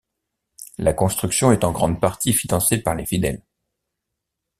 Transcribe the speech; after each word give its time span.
La 0.79 0.93
construction 0.93 1.51
est 1.51 1.63
en 1.63 1.71
grande 1.71 2.01
partie 2.01 2.33
financée 2.33 2.79
par 2.81 2.95
les 2.95 3.05
fidèles. 3.05 3.43